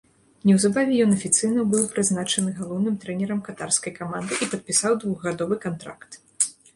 [0.51, 6.11] Неўзабаве ён афіцыйна быў прызначаны галоўным трэнерам катарскай каманды і падпісаў двухгадовы кантракт.